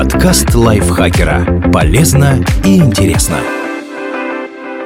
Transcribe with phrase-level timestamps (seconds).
[0.00, 1.70] Подкаст лайфхакера.
[1.74, 3.36] Полезно и интересно.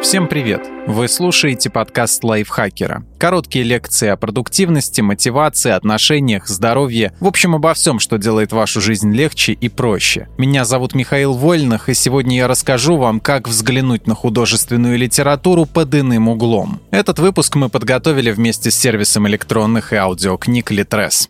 [0.02, 0.62] Всем привет!
[0.88, 3.04] Вы слушаете подкаст лайфхакера.
[3.16, 7.12] Короткие лекции о продуктивности, мотивации, отношениях, здоровье.
[7.20, 10.26] В общем, обо всем, что делает вашу жизнь легче и проще.
[10.36, 15.94] Меня зовут Михаил Вольных, и сегодня я расскажу вам, как взглянуть на художественную литературу под
[15.94, 16.80] иным углом.
[16.90, 21.28] Этот выпуск мы подготовили вместе с сервисом электронных и аудиокниг Литрес.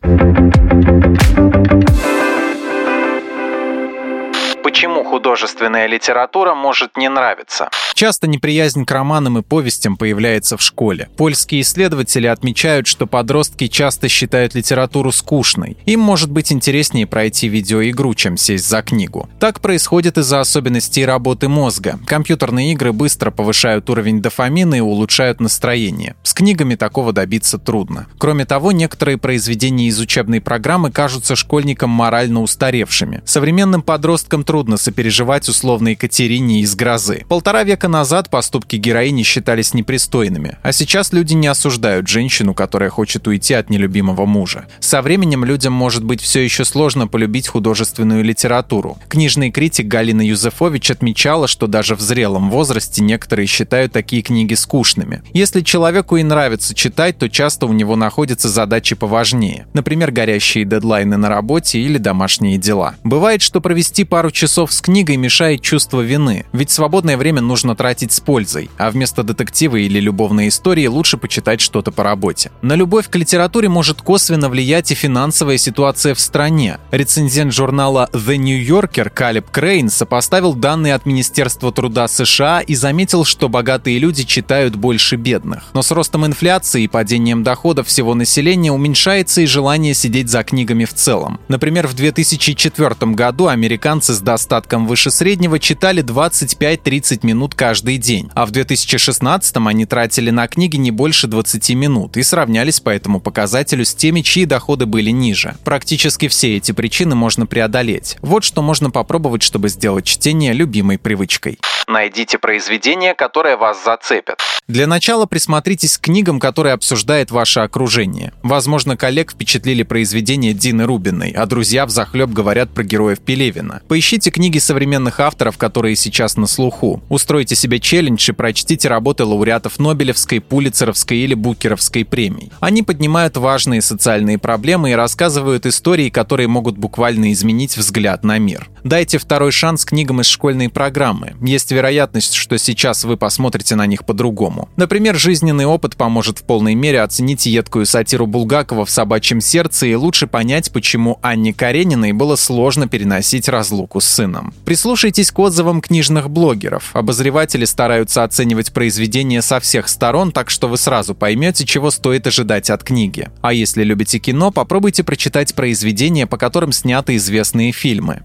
[4.74, 7.70] Почему художественная литература может не нравиться?
[7.94, 11.08] Часто неприязнь к романам и повестям появляется в школе.
[11.16, 15.76] Польские исследователи отмечают, что подростки часто считают литературу скучной.
[15.86, 19.28] Им может быть интереснее пройти видеоигру, чем сесть за книгу.
[19.38, 22.00] Так происходит из-за особенностей работы мозга.
[22.04, 26.16] Компьютерные игры быстро повышают уровень дофамина и улучшают настроение.
[26.24, 28.06] С книгами такого добиться трудно.
[28.18, 33.22] Кроме того, некоторые произведения из учебной программы кажутся школьникам морально устаревшими.
[33.24, 37.24] Современным подросткам трудно сопереживать условной Екатерине из «Грозы».
[37.28, 42.88] Полтора века века назад поступки героини считались непристойными, а сейчас люди не осуждают женщину, которая
[42.88, 44.64] хочет уйти от нелюбимого мужа.
[44.80, 48.96] Со временем людям может быть все еще сложно полюбить художественную литературу.
[49.08, 55.22] Книжный критик Галина Юзефович отмечала, что даже в зрелом возрасте некоторые считают такие книги скучными.
[55.34, 59.66] Если человеку и нравится читать, то часто у него находятся задачи поважнее.
[59.74, 62.94] Например, горящие дедлайны на работе или домашние дела.
[63.04, 67.84] Бывает, что провести пару часов с книгой мешает чувство вины, ведь свободное время нужно нужно
[67.84, 72.50] тратить с пользой, а вместо детектива или любовной истории лучше почитать что-то по работе.
[72.62, 76.78] На любовь к литературе может косвенно влиять и финансовая ситуация в стране.
[76.92, 83.24] Рецензент журнала The New Yorker Калеб Крейн сопоставил данные от Министерства труда США и заметил,
[83.24, 85.64] что богатые люди читают больше бедных.
[85.74, 90.84] Но с ростом инфляции и падением доходов всего населения уменьшается и желание сидеть за книгами
[90.84, 91.38] в целом.
[91.48, 98.44] Например, в 2004 году американцы с достатком выше среднего читали 25-30 минут каждый день, а
[98.44, 103.86] в 2016 они тратили на книги не больше 20 минут и сравнялись по этому показателю
[103.86, 105.56] с теми, чьи доходы были ниже.
[105.64, 108.18] Практически все эти причины можно преодолеть.
[108.20, 111.58] Вот что можно попробовать, чтобы сделать чтение любимой привычкой.
[111.88, 114.42] Найдите произведение, которое вас зацепит.
[114.66, 118.32] Для начала присмотритесь к книгам, которые обсуждает ваше окружение.
[118.42, 123.82] Возможно, коллег впечатлили произведения Дины Рубиной, а друзья в захлеб говорят про героев Пелевина.
[123.88, 127.02] Поищите книги современных авторов, которые сейчас на слуху.
[127.10, 132.50] Устройте себе челлендж и прочтите работы лауреатов Нобелевской, Пулицеровской или Букеровской премий.
[132.60, 138.70] Они поднимают важные социальные проблемы и рассказывают истории, которые могут буквально изменить взгляд на мир.
[138.84, 141.36] Дайте второй шанс книгам из школьной программы.
[141.40, 144.68] Есть вероятность, что сейчас вы посмотрите на них по-другому.
[144.76, 149.94] Например, жизненный опыт поможет в полной мере оценить едкую сатиру Булгакова в «Собачьем сердце» и
[149.94, 154.52] лучше понять, почему Анне Карениной было сложно переносить разлуку с сыном.
[154.66, 156.90] Прислушайтесь к отзывам книжных блогеров.
[156.92, 162.68] Обозреватели стараются оценивать произведения со всех сторон, так что вы сразу поймете, чего стоит ожидать
[162.68, 163.30] от книги.
[163.40, 168.24] А если любите кино, попробуйте прочитать произведения, по которым сняты известные фильмы.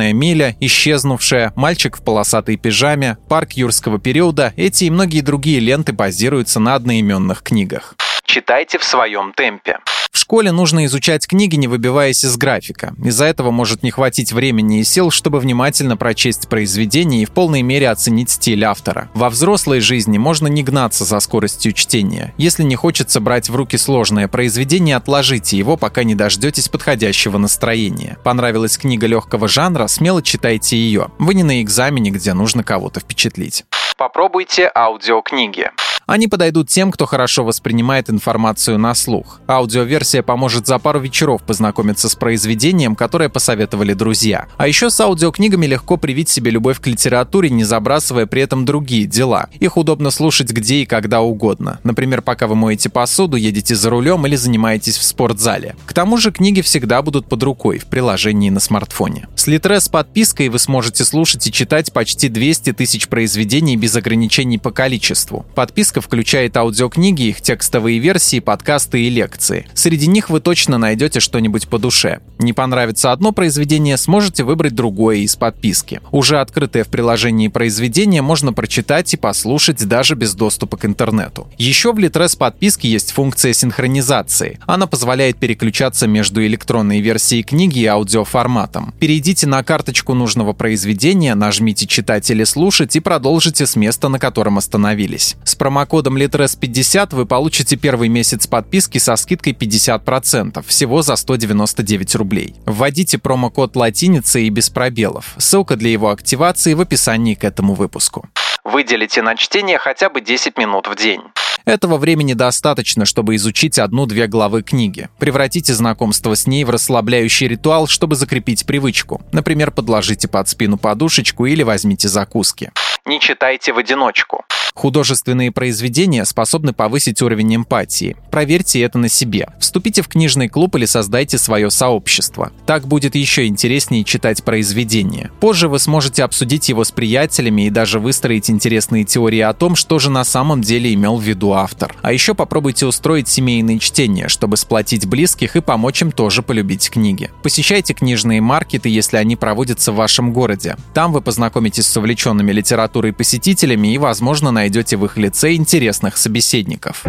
[0.00, 5.92] «Зеленая миля», «Исчезнувшая», «Мальчик в полосатой пижаме», «Парк юрского периода» эти и многие другие ленты
[5.92, 7.96] базируются на одноименных книгах.
[8.24, 9.78] Читайте в своем темпе.
[10.10, 12.94] В школе нужно изучать книги, не выбиваясь из графика.
[13.02, 17.62] Из-за этого может не хватить времени и сил, чтобы внимательно прочесть произведение и в полной
[17.62, 19.08] мере оценить стиль автора.
[19.14, 22.34] Во взрослой жизни можно не гнаться за скоростью чтения.
[22.36, 28.18] Если не хочется брать в руки сложное произведение, отложите его, пока не дождетесь подходящего настроения.
[28.24, 31.08] Понравилась книга легкого жанра, смело читайте ее.
[31.18, 33.64] Вы не на экзамене, где нужно кого-то впечатлить.
[33.96, 35.70] Попробуйте аудиокниги.
[36.10, 39.40] Они подойдут тем, кто хорошо воспринимает информацию на слух.
[39.46, 44.48] Аудиоверсия поможет за пару вечеров познакомиться с произведением, которое посоветовали друзья.
[44.56, 49.06] А еще с аудиокнигами легко привить себе любовь к литературе, не забрасывая при этом другие
[49.06, 49.50] дела.
[49.60, 51.78] Их удобно слушать где и когда угодно.
[51.84, 55.76] Например, пока вы моете посуду, едете за рулем или занимаетесь в спортзале.
[55.86, 59.28] К тому же книги всегда будут под рукой в приложении на смартфоне.
[59.36, 64.72] С Литрес подпиской вы сможете слушать и читать почти 200 тысяч произведений без ограничений по
[64.72, 65.46] количеству.
[65.54, 69.66] Подписка Подборка включает аудиокниги, их текстовые версии, подкасты и лекции.
[69.74, 72.20] Среди них вы точно найдете что-нибудь по душе.
[72.38, 76.00] Не понравится одно произведение, сможете выбрать другое из подписки.
[76.10, 81.46] Уже открытое в приложении произведение можно прочитать и послушать даже без доступа к интернету.
[81.58, 84.58] Еще в Litres подписке есть функция синхронизации.
[84.66, 88.94] Она позволяет переключаться между электронной версией книги и аудиоформатом.
[88.98, 94.58] Перейдите на карточку нужного произведения, нажмите «Читать или слушать» и продолжите с места, на котором
[94.58, 95.36] остановились.
[95.44, 102.14] С промокодом промокодом LITRES50 вы получите первый месяц подписки со скидкой 50%, всего за 199
[102.14, 102.54] рублей.
[102.64, 105.34] Вводите промокод латиница и без пробелов.
[105.38, 108.28] Ссылка для его активации в описании к этому выпуску.
[108.62, 111.22] Выделите на чтение хотя бы 10 минут в день.
[111.64, 115.08] Этого времени достаточно, чтобы изучить одну-две главы книги.
[115.18, 119.20] Превратите знакомство с ней в расслабляющий ритуал, чтобы закрепить привычку.
[119.32, 122.70] Например, подложите под спину подушечку или возьмите закуски.
[123.10, 124.44] Не читайте в одиночку.
[124.74, 128.16] Художественные произведения способны повысить уровень эмпатии.
[128.30, 129.48] Проверьте это на себе.
[129.58, 132.52] Вступите в книжный клуб или создайте свое сообщество.
[132.66, 135.30] Так будет еще интереснее читать произведение.
[135.40, 139.98] Позже вы сможете обсудить его с приятелями и даже выстроить интересные теории о том, что
[139.98, 141.94] же на самом деле имел в виду автор.
[142.02, 147.30] А еще попробуйте устроить семейные чтения, чтобы сплотить близких и помочь им тоже полюбить книги.
[147.42, 150.76] Посещайте книжные маркеты, если они проводятся в вашем городе.
[150.94, 152.52] Там вы познакомитесь с увлеченными
[153.00, 157.04] литературой посетителями и, возможно, найдете в их лице интересных собеседников.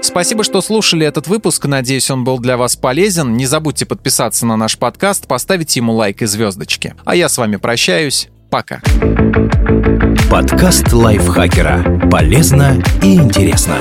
[0.00, 1.66] Спасибо, что слушали этот выпуск.
[1.66, 3.36] Надеюсь, он был для вас полезен.
[3.36, 6.94] Не забудьте подписаться на наш подкаст, поставить ему лайк и звездочки.
[7.04, 8.28] А я с вами прощаюсь.
[8.50, 8.80] Пока.
[10.30, 12.08] Подкаст лайфхакера.
[12.10, 13.76] Полезно и интересно.